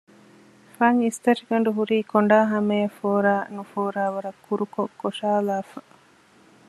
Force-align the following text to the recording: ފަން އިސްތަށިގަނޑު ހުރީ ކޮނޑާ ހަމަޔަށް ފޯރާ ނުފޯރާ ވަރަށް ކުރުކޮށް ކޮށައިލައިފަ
ފަން 0.75 0.99
އިސްތަށިގަނޑު 1.05 1.69
ހުރީ 1.77 1.97
ކޮނޑާ 2.11 2.37
ހަމަޔަށް 2.51 2.95
ފޯރާ 2.99 3.33
ނުފޯރާ 3.55 4.03
ވަރަށް 4.13 4.41
ކުރުކޮށް 4.45 4.93
ކޮށައިލައިފަ 5.01 5.79